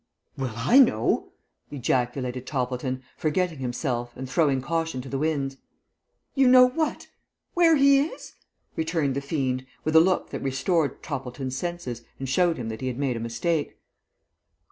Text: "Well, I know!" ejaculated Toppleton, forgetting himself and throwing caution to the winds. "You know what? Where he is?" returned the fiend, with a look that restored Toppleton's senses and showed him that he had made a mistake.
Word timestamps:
"Well, 0.35 0.55
I 0.55 0.79
know!" 0.79 1.31
ejaculated 1.69 2.47
Toppleton, 2.47 3.03
forgetting 3.17 3.59
himself 3.59 4.17
and 4.17 4.27
throwing 4.27 4.59
caution 4.59 4.99
to 5.01 5.09
the 5.09 5.19
winds. 5.19 5.57
"You 6.33 6.47
know 6.47 6.65
what? 6.65 7.09
Where 7.53 7.75
he 7.75 7.99
is?" 7.99 8.33
returned 8.75 9.15
the 9.15 9.21
fiend, 9.21 9.63
with 9.83 9.95
a 9.95 9.99
look 9.99 10.31
that 10.31 10.41
restored 10.41 11.03
Toppleton's 11.03 11.55
senses 11.55 12.01
and 12.17 12.27
showed 12.27 12.57
him 12.57 12.69
that 12.69 12.81
he 12.81 12.87
had 12.87 12.97
made 12.97 13.15
a 13.15 13.19
mistake. 13.19 13.77